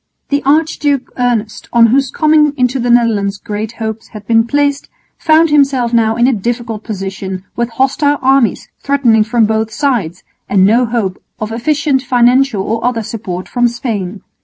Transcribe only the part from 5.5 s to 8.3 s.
himself now in a difficult position with hostile